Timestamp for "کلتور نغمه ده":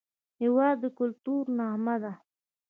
0.99-2.13